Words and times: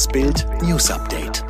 Das 0.00 0.08
Bild 0.08 0.46
News 0.62 0.90
Update. 0.90 1.44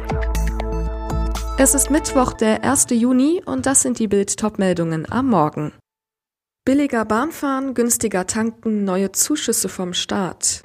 Es 1.57 1.73
ist 1.73 1.89
Mittwoch, 1.89 2.33
der 2.33 2.65
1. 2.65 2.87
Juni 2.91 3.41
und 3.47 3.65
das 3.65 3.83
sind 3.83 4.01
die 4.01 4.09
Bild 4.09 4.37
Topmeldungen 4.37 5.07
am 5.09 5.29
Morgen. 5.29 5.73
Billiger 6.65 7.05
Bahnfahren, 7.05 7.75
günstiger 7.75 8.27
tanken, 8.27 8.83
neue 8.83 9.13
Zuschüsse 9.13 9.69
vom 9.69 9.95
Staat. 9.95 10.63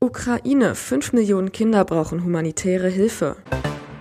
Ukraine, 0.00 0.74
5 0.74 1.12
Millionen 1.12 1.52
Kinder 1.52 1.84
brauchen 1.84 2.24
humanitäre 2.24 2.88
Hilfe. 2.88 3.36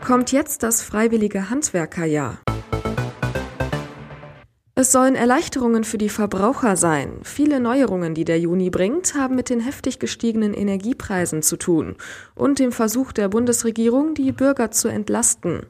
Kommt 0.01 0.31
jetzt 0.31 0.63
das 0.63 0.81
freiwillige 0.81 1.49
Handwerkerjahr. 1.49 2.42
Es 4.83 4.91
sollen 4.91 5.15
Erleichterungen 5.15 5.85
für 5.85 5.97
die 5.97 6.09
Verbraucher 6.09 6.75
sein. 6.75 7.21
Viele 7.23 7.61
Neuerungen, 7.61 8.15
die 8.15 8.25
der 8.25 8.37
Juni 8.37 8.69
bringt, 8.69 9.15
haben 9.15 9.33
mit 9.33 9.49
den 9.49 9.61
heftig 9.61 9.97
gestiegenen 9.97 10.53
Energiepreisen 10.53 11.41
zu 11.41 11.55
tun 11.55 11.95
und 12.35 12.59
dem 12.59 12.73
Versuch 12.73 13.13
der 13.13 13.29
Bundesregierung, 13.29 14.13
die 14.13 14.33
Bürger 14.33 14.71
zu 14.71 14.89
entlasten. 14.89 15.61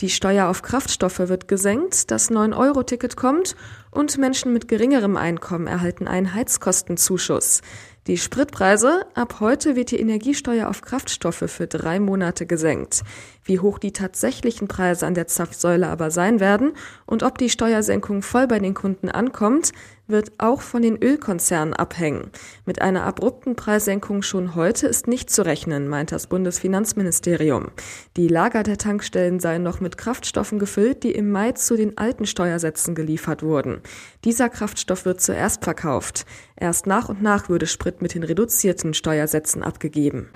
Die 0.00 0.10
Steuer 0.10 0.48
auf 0.48 0.62
Kraftstoffe 0.62 1.20
wird 1.20 1.46
gesenkt, 1.46 2.10
das 2.10 2.32
9-Euro-Ticket 2.32 3.16
kommt 3.16 3.54
und 3.92 4.18
Menschen 4.18 4.52
mit 4.52 4.66
geringerem 4.66 5.16
Einkommen 5.16 5.68
erhalten 5.68 6.08
einen 6.08 6.34
Heizkostenzuschuss. 6.34 7.62
Die 8.08 8.16
Spritpreise, 8.16 9.04
ab 9.12 9.36
heute 9.38 9.76
wird 9.76 9.90
die 9.90 10.00
Energiesteuer 10.00 10.70
auf 10.70 10.80
Kraftstoffe 10.80 11.44
für 11.46 11.66
drei 11.66 12.00
Monate 12.00 12.46
gesenkt. 12.46 13.02
Wie 13.44 13.60
hoch 13.60 13.78
die 13.78 13.92
tatsächlichen 13.92 14.66
Preise 14.66 15.06
an 15.06 15.12
der 15.12 15.26
Zapfsäule 15.26 15.88
aber 15.88 16.10
sein 16.10 16.40
werden 16.40 16.72
und 17.04 17.22
ob 17.22 17.36
die 17.36 17.50
Steuersenkung 17.50 18.22
voll 18.22 18.46
bei 18.46 18.60
den 18.60 18.72
Kunden 18.72 19.10
ankommt, 19.10 19.72
wird 20.08 20.32
auch 20.38 20.62
von 20.62 20.82
den 20.82 20.96
Ölkonzernen 20.96 21.74
abhängen. 21.74 22.30
Mit 22.64 22.80
einer 22.80 23.04
abrupten 23.04 23.56
Preissenkung 23.56 24.22
schon 24.22 24.54
heute 24.54 24.86
ist 24.86 25.06
nicht 25.06 25.30
zu 25.30 25.44
rechnen, 25.44 25.86
meint 25.86 26.12
das 26.12 26.26
Bundesfinanzministerium. 26.26 27.68
Die 28.16 28.28
Lager 28.28 28.62
der 28.62 28.78
Tankstellen 28.78 29.38
seien 29.38 29.62
noch 29.62 29.80
mit 29.80 29.98
Kraftstoffen 29.98 30.58
gefüllt, 30.58 31.02
die 31.02 31.12
im 31.12 31.30
Mai 31.30 31.52
zu 31.52 31.76
den 31.76 31.98
alten 31.98 32.26
Steuersätzen 32.26 32.94
geliefert 32.94 33.42
wurden. 33.42 33.82
Dieser 34.24 34.48
Kraftstoff 34.48 35.04
wird 35.04 35.20
zuerst 35.20 35.62
verkauft. 35.62 36.24
Erst 36.56 36.86
nach 36.86 37.08
und 37.10 37.22
nach 37.22 37.48
würde 37.50 37.66
Sprit 37.66 37.97
mit 38.02 38.14
den 38.14 38.22
reduzierten 38.22 38.94
Steuersätzen 38.94 39.62
abgegeben. 39.62 40.30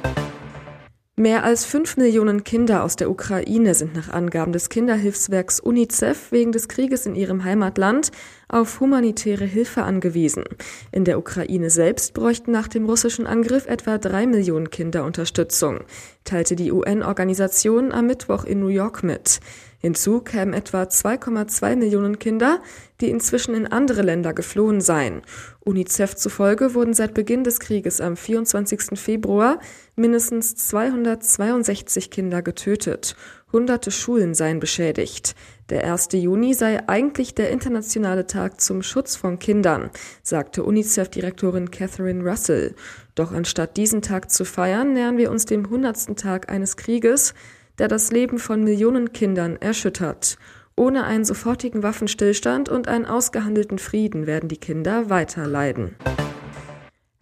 Mehr 1.17 1.45
als 1.45 1.67
fünf 1.67 1.99
Millionen 1.99 2.43
Kinder 2.43 2.83
aus 2.83 2.97
der 2.97 3.11
Ukraine 3.11 3.75
sind 3.75 3.95
nach 3.95 4.09
Angaben 4.09 4.53
des 4.53 4.71
Kinderhilfswerks 4.71 5.61
UNICEF 5.61 6.33
wegen 6.33 6.53
des 6.53 6.69
Krieges 6.69 7.05
in 7.05 7.15
ihrem 7.15 7.45
Heimatland 7.45 8.11
auf 8.49 8.81
humanitäre 8.81 9.45
Hilfe 9.45 9.83
angewiesen. 9.83 10.45
In 10.91 11.05
der 11.05 11.19
Ukraine 11.19 11.69
selbst 11.69 12.15
bräuchten 12.15 12.51
nach 12.51 12.67
dem 12.67 12.87
russischen 12.87 13.27
Angriff 13.27 13.67
etwa 13.67 13.99
drei 13.99 14.27
Millionen 14.27 14.71
Kinder 14.71 15.05
Unterstützung, 15.05 15.81
teilte 16.25 16.57
die 16.57 16.73
UN-Organisation 16.73 17.93
am 17.93 18.07
Mittwoch 18.07 18.45
in 18.45 18.61
New 18.61 18.69
York 18.69 19.03
mit. 19.03 19.41
Hinzu 19.83 20.21
kämen 20.21 20.55
etwa 20.55 20.85
2,2 20.85 21.75
Millionen 21.75 22.21
Kinder, 22.21 22.63
die 23.01 23.11
inzwischen 23.11 23.57
in 23.57 23.67
andere 23.67 24.03
Länder 24.03 24.33
geflohen 24.33 24.81
seien. 24.81 25.23
UNICEF 25.59 26.15
zufolge 26.15 26.75
wurden 26.75 26.95
seit 26.95 27.15
Beginn 27.15 27.43
des 27.43 27.59
Krieges 27.59 28.01
am 28.01 28.17
24. 28.17 28.97
Februar 28.97 29.59
mindestens 29.97 30.55
262 30.55 32.11
Kinder 32.11 32.43
getötet. 32.43 33.17
Hunderte 33.51 33.91
Schulen 33.91 34.35
seien 34.35 34.61
beschädigt. 34.61 35.35
Der 35.69 35.93
1. 35.93 36.11
Juni 36.13 36.55
sei 36.55 36.89
eigentlich 36.89 37.35
der 37.35 37.51
internationale 37.51 38.29
Tag 38.29 38.61
zum 38.61 38.85
Schutz 38.85 39.17
von 39.17 39.41
Kindern, 39.41 39.91
sagte 40.23 40.63
UNICEF-Direktorin 40.63 41.73
Catherine 41.73 42.23
Russell. 42.23 42.77
Doch 43.17 43.33
anstatt 43.33 43.77
diesen 43.77 44.01
Tag 44.01 44.31
zu 44.31 44.45
feiern, 44.45 44.93
nähern 44.93 45.19
wir 45.19 45.33
uns 45.33 45.45
dem 45.45 45.65
100. 45.65 46.17
Tag 46.17 46.51
eines 46.51 46.77
Krieges, 46.77 47.35
der 47.79 47.89
das 47.89 48.11
Leben 48.11 48.39
von 48.39 48.65
Millionen 48.65 49.13
Kindern 49.13 49.57
erschüttert. 49.57 50.39
Ohne 50.77 51.05
einen 51.05 51.25
sofortigen 51.25 51.83
Waffenstillstand 51.83 52.69
und 52.69 52.89
einen 52.89 53.07
ausgehandelten 53.07 53.79
Frieden 53.79 54.27
werden 54.27 54.49
die 54.49 54.57
Kinder 54.57 55.11
weiter 55.11 55.47
leiden. 55.47 55.97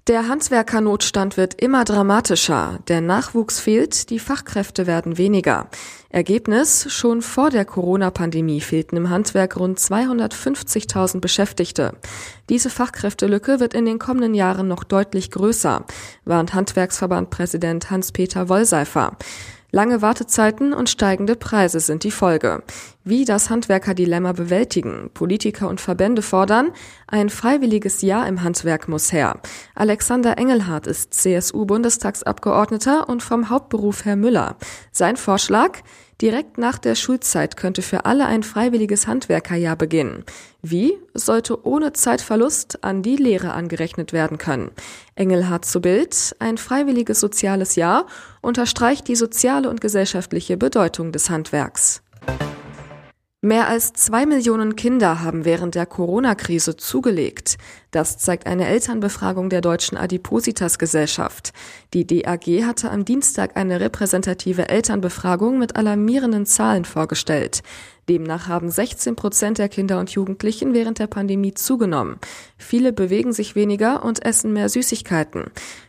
Der 0.07 0.27
Handwerkernotstand 0.27 1.37
wird 1.37 1.63
immer 1.63 1.85
dramatischer. 1.85 2.81
Der 2.89 3.01
Nachwuchs 3.01 3.61
fehlt, 3.61 4.11
die 4.11 4.19
Fachkräfte 4.19 4.89
werden 4.89 5.19
weniger. 5.19 5.69
Ergebnis, 6.09 6.93
schon 6.93 7.23
vor 7.23 7.51
der 7.51 7.65
Corona-Pandemie 7.65 8.61
fehlten 8.61 8.97
im 8.97 9.11
Handwerk 9.11 9.57
rund 9.57 9.79
250.000 9.79 11.21
Beschäftigte. 11.21 11.93
Diese 12.49 12.71
Fachkräftelücke 12.71 13.61
wird 13.61 13.73
in 13.73 13.85
den 13.85 14.01
kommenden 14.01 14.35
Jahren 14.35 14.67
noch 14.67 14.83
deutlich 14.83 15.31
größer, 15.31 15.85
warnt 16.25 16.55
Handwerksverbandpräsident 16.55 17.91
Hans-Peter 17.91 18.49
Wollseifer. 18.49 19.17
Lange 19.73 20.03
Wartezeiten 20.03 20.73
und 20.73 20.91
steigende 20.91 21.37
Preise 21.37 21.81
sind 21.81 22.05
die 22.05 22.11
Folge. 22.11 22.63
Wie 23.03 23.25
das 23.25 23.49
Handwerkerdilemma 23.49 24.33
bewältigen, 24.33 25.11
Politiker 25.15 25.69
und 25.69 25.81
Verbände 25.81 26.21
fordern, 26.21 26.73
ein 27.07 27.31
freiwilliges 27.31 28.03
Jahr 28.03 28.29
im 28.29 28.43
Handwerk 28.43 28.89
muss 28.89 29.11
her. 29.13 29.41
Alexander 29.75 30.37
Engelhardt 30.37 30.87
ist 30.87 31.15
CSU-Bundestagsabgeordneter 31.15 33.09
und 33.09 33.23
vom 33.23 33.49
Hauptberuf 33.49 34.05
Herr 34.05 34.17
Müller. 34.17 34.57
Sein 34.93 35.17
Vorschlag, 35.17 35.79
Direkt 36.21 36.59
nach 36.59 36.77
der 36.77 36.97
Schulzeit 36.97 37.57
könnte 37.57 37.81
für 37.81 38.05
alle 38.05 38.27
ein 38.27 38.43
freiwilliges 38.43 39.07
Handwerkerjahr 39.07 39.77
beginnen. 39.77 40.25
Wie? 40.61 40.99
Sollte 41.15 41.67
ohne 41.67 41.95
Zeitverlust 41.95 42.85
an 42.85 43.03
die 43.03 43.17
Lehre 43.17 43.55
angerechnet 43.55 44.13
werden 44.13 44.37
können. 44.37 44.71
Engelhardt 45.15 45.65
zu 45.65 45.81
Bild, 45.81 46.37
ein 46.39 46.59
freiwilliges 46.59 47.21
soziales 47.21 47.75
Jahr 47.75 48.07
unterstreicht 48.43 49.09
die 49.09 49.17
soziale 49.17 49.71
und 49.71 49.81
gesellschaftliche 49.81 50.59
Bedeutung 50.59 51.11
des 51.11 51.31
Handwerks. 51.31 52.03
Mehr 53.43 53.69
als 53.69 53.95
zwei 53.95 54.27
Millionen 54.27 54.77
Kinder 54.77 55.23
haben 55.23 55.47
während 55.47 55.75
der 55.75 55.87
Corona-Krise 55.87 56.77
zugelegt. 56.77 57.57
Das 57.91 58.19
zeigt 58.19 58.47
eine 58.47 58.67
Elternbefragung 58.67 59.49
der 59.49 59.63
Deutschen 59.63 59.97
Adipositas 59.97 60.79
Gesellschaft. 60.79 61.55
Die 61.95 62.07
DAG 62.07 62.45
hatte 62.67 62.91
am 62.91 63.07
Dienstag 63.07 63.57
eine 63.57 63.81
repräsentative 63.81 64.69
Elternbefragung 64.69 65.59
mit 65.59 65.77
alarmierenden 65.77 66.45
Zahlen 66.45 66.85
vorgestellt. 66.85 67.63
Demnach 68.11 68.47
haben 68.47 68.71
16 68.71 69.17
Prozent 69.17 69.57
der 69.57 69.71
Kinder 69.71 70.01
und 70.01 70.11
Jugendlichen 70.11 70.75
während 70.75 70.99
der 70.99 71.07
Pandemie 71.07 71.55
zugenommen. 71.55 72.19
Viele 72.59 72.93
bewegen 72.93 73.33
sich 73.33 73.55
weniger 73.55 74.05
und 74.05 74.23
essen 74.23 74.53
mehr 74.53 74.69
Süßigkeiten. 74.69 75.45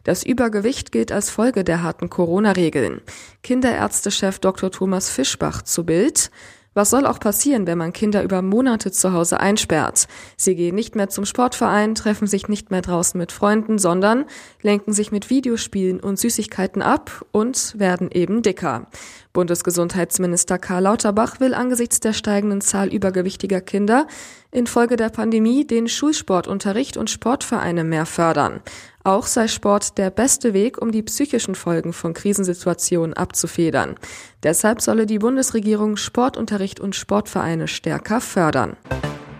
Das 0.05 0.23
Übergewicht 0.23 0.93
gilt 0.93 1.11
als 1.11 1.29
Folge 1.29 1.65
der 1.65 1.83
harten 1.83 2.09
Corona-Regeln. 2.09 3.01
Kinderärztechef 3.43 4.39
Dr. 4.39 4.71
Thomas 4.71 5.09
Fischbach 5.09 5.63
zu 5.63 5.85
Bild 5.85 6.31
was 6.73 6.89
soll 6.89 7.05
auch 7.05 7.19
passieren, 7.19 7.67
wenn 7.67 7.77
man 7.77 7.91
Kinder 7.91 8.23
über 8.23 8.41
Monate 8.41 8.91
zu 8.91 9.11
Hause 9.11 9.39
einsperrt? 9.39 10.07
Sie 10.37 10.55
gehen 10.55 10.75
nicht 10.75 10.95
mehr 10.95 11.09
zum 11.09 11.25
Sportverein, 11.25 11.95
treffen 11.95 12.27
sich 12.27 12.47
nicht 12.47 12.71
mehr 12.71 12.81
draußen 12.81 13.17
mit 13.17 13.33
Freunden, 13.33 13.77
sondern 13.77 14.25
lenken 14.61 14.93
sich 14.93 15.11
mit 15.11 15.29
Videospielen 15.29 15.99
und 15.99 16.17
Süßigkeiten 16.17 16.81
ab 16.81 17.25
und 17.31 17.77
werden 17.77 18.09
eben 18.11 18.41
dicker. 18.41 18.87
Bundesgesundheitsminister 19.33 20.57
Karl 20.57 20.83
Lauterbach 20.83 21.39
will 21.39 21.53
angesichts 21.53 21.99
der 21.99 22.13
steigenden 22.13 22.61
Zahl 22.61 22.93
übergewichtiger 22.93 23.61
Kinder 23.61 24.07
infolge 24.51 24.97
der 24.97 25.09
Pandemie 25.09 25.65
den 25.65 25.87
Schulsportunterricht 25.87 26.97
und 26.97 27.09
Sportvereine 27.09 27.83
mehr 27.83 28.05
fördern. 28.05 28.61
Auch 29.03 29.25
sei 29.25 29.47
Sport 29.47 29.97
der 29.97 30.11
beste 30.11 30.53
Weg, 30.53 30.79
um 30.81 30.91
die 30.91 31.01
psychischen 31.01 31.55
Folgen 31.55 31.91
von 31.91 32.13
Krisensituationen 32.13 33.13
abzufedern. 33.15 33.95
Deshalb 34.43 34.81
solle 34.81 35.05
die 35.05 35.19
Bundesregierung 35.19 35.97
Sportunterricht 35.97 36.79
und 36.79 36.95
Sportvereine 36.95 37.67
stärker 37.67 38.21
fördern. 38.21 38.77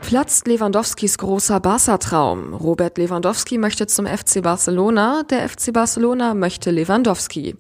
Platzt 0.02 0.48
Lewandowskis 0.48 1.18
großer 1.18 1.60
Barca-Traum. 1.60 2.54
Robert 2.54 2.98
Lewandowski 2.98 3.58
möchte 3.58 3.88
zum 3.88 4.08
FC 4.08 4.42
Barcelona, 4.42 5.24
der 5.24 5.48
FC 5.48 5.72
Barcelona 5.72 6.34
möchte 6.34 6.72
Lewandowski. 6.72 7.56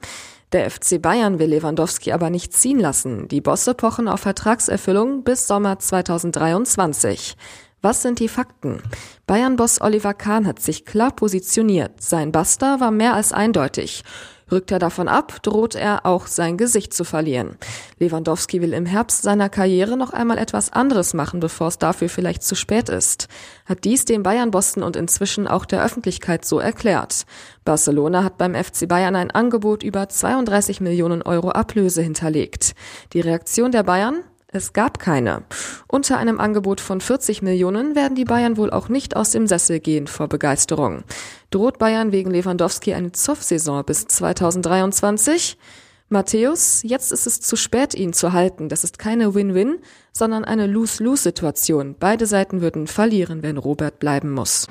Der 0.51 0.69
FC 0.69 1.01
Bayern 1.01 1.39
will 1.39 1.49
Lewandowski 1.49 2.11
aber 2.11 2.29
nicht 2.29 2.51
ziehen 2.51 2.79
lassen. 2.79 3.29
Die 3.29 3.39
Bosse 3.39 3.73
pochen 3.73 4.09
auf 4.09 4.19
Vertragserfüllung 4.21 5.23
bis 5.23 5.47
Sommer 5.47 5.79
2023. 5.79 7.37
Was 7.83 8.03
sind 8.03 8.19
die 8.19 8.27
Fakten? 8.27 8.79
Bayern-Boss 9.25 9.81
Oliver 9.81 10.13
Kahn 10.13 10.45
hat 10.45 10.59
sich 10.61 10.85
klar 10.85 11.11
positioniert. 11.15 11.99
Sein 11.99 12.31
Buster 12.31 12.79
war 12.79 12.91
mehr 12.91 13.15
als 13.15 13.33
eindeutig. 13.33 14.03
Rückt 14.51 14.69
er 14.69 14.77
davon 14.77 15.07
ab, 15.07 15.41
droht 15.41 15.73
er 15.73 16.05
auch 16.05 16.27
sein 16.27 16.57
Gesicht 16.57 16.93
zu 16.93 17.05
verlieren. 17.05 17.57
Lewandowski 17.97 18.61
will 18.61 18.73
im 18.73 18.85
Herbst 18.85 19.23
seiner 19.23 19.49
Karriere 19.49 19.97
noch 19.97 20.13
einmal 20.13 20.37
etwas 20.37 20.71
anderes 20.71 21.15
machen, 21.15 21.39
bevor 21.39 21.69
es 21.69 21.79
dafür 21.79 22.07
vielleicht 22.07 22.43
zu 22.43 22.53
spät 22.53 22.87
ist. 22.87 23.27
Hat 23.65 23.83
dies 23.83 24.05
dem 24.05 24.21
Bayern-Bossen 24.21 24.83
und 24.83 24.95
inzwischen 24.95 25.47
auch 25.47 25.65
der 25.65 25.83
Öffentlichkeit 25.83 26.45
so 26.45 26.59
erklärt. 26.59 27.25
Barcelona 27.65 28.23
hat 28.23 28.37
beim 28.37 28.53
FC 28.53 28.87
Bayern 28.87 29.15
ein 29.15 29.31
Angebot 29.31 29.81
über 29.81 30.07
32 30.07 30.81
Millionen 30.81 31.23
Euro 31.23 31.49
Ablöse 31.49 32.03
hinterlegt. 32.03 32.75
Die 33.13 33.21
Reaktion 33.21 33.71
der 33.71 33.81
Bayern? 33.81 34.23
Es 34.53 34.73
gab 34.73 34.99
keine. 34.99 35.43
Unter 35.87 36.17
einem 36.17 36.41
Angebot 36.41 36.81
von 36.81 36.99
40 36.99 37.41
Millionen 37.41 37.95
werden 37.95 38.15
die 38.15 38.25
Bayern 38.25 38.57
wohl 38.57 38.69
auch 38.69 38.89
nicht 38.89 39.15
aus 39.15 39.31
dem 39.31 39.47
Sessel 39.47 39.79
gehen 39.79 40.07
vor 40.07 40.27
Begeisterung. 40.27 41.05
Droht 41.51 41.79
Bayern 41.79 42.11
wegen 42.11 42.31
Lewandowski 42.31 42.93
eine 42.93 43.13
Zoff-Saison 43.13 43.85
bis 43.85 44.07
2023? 44.07 45.57
Matthäus, 46.09 46.81
jetzt 46.83 47.13
ist 47.13 47.27
es 47.27 47.39
zu 47.39 47.55
spät, 47.55 47.95
ihn 47.95 48.11
zu 48.11 48.33
halten. 48.33 48.67
Das 48.67 48.83
ist 48.83 48.99
keine 48.99 49.33
Win-Win, 49.33 49.79
sondern 50.11 50.43
eine 50.43 50.67
Lose-Lose-Situation. 50.67 51.95
Beide 51.97 52.25
Seiten 52.25 52.59
würden 52.59 52.87
verlieren, 52.87 53.43
wenn 53.43 53.57
Robert 53.57 53.99
bleiben 53.99 54.31
muss. 54.31 54.67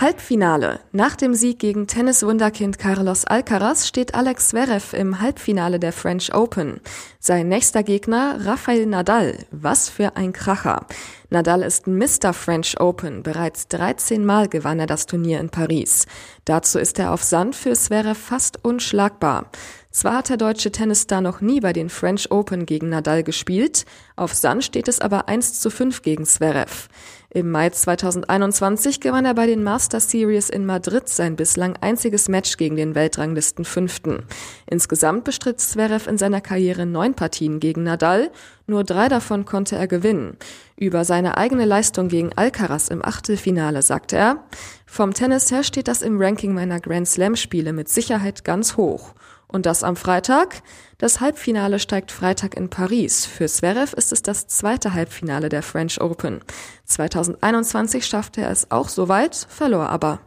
Halbfinale. 0.00 0.80
Nach 0.92 1.14
dem 1.14 1.34
Sieg 1.34 1.58
gegen 1.58 1.86
Tennis-Wunderkind 1.86 2.78
Carlos 2.78 3.24
Alcaraz 3.24 3.86
steht 3.86 4.14
Alex 4.14 4.48
Zverev 4.48 4.96
im 4.96 5.20
Halbfinale 5.20 5.78
der 5.78 5.92
French 5.92 6.34
Open. 6.34 6.80
Sein 7.20 7.48
nächster 7.48 7.82
Gegner 7.82 8.38
Rafael 8.44 8.86
Nadal. 8.86 9.38
Was 9.50 9.88
für 9.88 10.16
ein 10.16 10.32
Kracher. 10.32 10.86
Nadal 11.30 11.62
ist 11.62 11.86
Mr. 11.86 12.32
French 12.32 12.80
Open. 12.80 13.22
Bereits 13.22 13.68
13 13.68 14.24
Mal 14.24 14.48
gewann 14.48 14.80
er 14.80 14.86
das 14.86 15.06
Turnier 15.06 15.40
in 15.40 15.50
Paris. 15.50 16.06
Dazu 16.44 16.78
ist 16.78 16.98
er 16.98 17.12
auf 17.12 17.22
Sand 17.22 17.54
für 17.54 17.72
Zverev 17.72 18.18
fast 18.18 18.64
unschlagbar. 18.64 19.50
Zwar 19.92 20.14
hat 20.14 20.30
der 20.30 20.38
deutsche 20.38 20.72
Tennisstar 20.72 21.20
noch 21.20 21.42
nie 21.42 21.60
bei 21.60 21.74
den 21.74 21.90
French 21.90 22.30
Open 22.30 22.64
gegen 22.64 22.88
Nadal 22.88 23.22
gespielt, 23.22 23.84
auf 24.16 24.32
Sand 24.32 24.64
steht 24.64 24.88
es 24.88 25.00
aber 25.00 25.28
1 25.28 25.60
zu 25.60 25.68
5 25.68 26.00
gegen 26.00 26.24
Zverev. 26.24 26.88
Im 27.34 27.50
Mai 27.50 27.70
2021 27.70 29.00
gewann 29.00 29.24
er 29.24 29.32
bei 29.32 29.46
den 29.46 29.62
Master 29.62 30.00
Series 30.00 30.50
in 30.50 30.66
Madrid 30.66 31.08
sein 31.08 31.34
bislang 31.34 31.76
einziges 31.80 32.28
Match 32.28 32.58
gegen 32.58 32.76
den 32.76 32.94
Weltranglisten 32.94 33.64
Fünften. 33.64 34.24
Insgesamt 34.66 35.24
bestritt 35.24 35.58
Zverev 35.58 36.06
in 36.10 36.18
seiner 36.18 36.42
Karriere 36.42 36.84
neun 36.84 37.14
Partien 37.14 37.58
gegen 37.58 37.84
Nadal, 37.84 38.30
nur 38.66 38.84
drei 38.84 39.08
davon 39.08 39.46
konnte 39.46 39.76
er 39.76 39.86
gewinnen. 39.86 40.36
Über 40.76 41.06
seine 41.06 41.38
eigene 41.38 41.64
Leistung 41.64 42.08
gegen 42.08 42.34
Alcaraz 42.34 42.88
im 42.88 43.02
Achtelfinale 43.02 43.80
sagte 43.80 44.16
er, 44.16 44.44
vom 44.84 45.14
Tennis 45.14 45.50
her 45.50 45.62
steht 45.62 45.88
das 45.88 46.02
im 46.02 46.20
Ranking 46.20 46.52
meiner 46.52 46.80
Grand 46.80 47.08
Slam 47.08 47.36
Spiele 47.36 47.72
mit 47.72 47.88
Sicherheit 47.88 48.44
ganz 48.44 48.76
hoch. 48.76 49.14
Und 49.48 49.64
das 49.64 49.84
am 49.84 49.96
Freitag? 49.96 50.62
Das 51.02 51.18
Halbfinale 51.18 51.80
steigt 51.80 52.12
Freitag 52.12 52.56
in 52.56 52.70
Paris. 52.70 53.26
Für 53.26 53.48
Zverev 53.48 53.92
ist 53.96 54.12
es 54.12 54.22
das 54.22 54.46
zweite 54.46 54.94
Halbfinale 54.94 55.48
der 55.48 55.64
French 55.64 56.00
Open. 56.00 56.42
2021 56.84 58.06
schaffte 58.06 58.42
er 58.42 58.52
es 58.52 58.70
auch 58.70 58.88
soweit, 58.88 59.34
verlor 59.34 59.88
aber. 59.88 60.20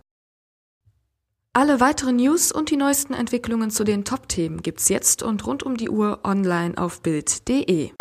Alle 1.54 1.80
weiteren 1.80 2.18
News 2.18 2.51
und 2.51 2.72
die 2.72 2.75
neuesten 2.75 3.13
Entwicklungen 3.13 3.72
zu 3.72 3.86
den 3.86 4.04
Top-Themen 4.04 4.63
gibt's 4.63 4.89
jetzt 4.89 5.24
und 5.24 5.48
rund 5.48 5.63
um 5.63 5.77
die 5.77 5.89
Uhr 5.89 6.19
online 6.25 6.78
auf 6.78 7.01
Bild.de. 7.01 7.92